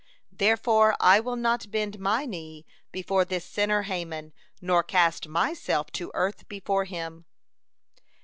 [0.31, 6.09] Therefore I will not bend my knee before this sinner Haman, nor cast myself to
[6.15, 7.25] earth before him."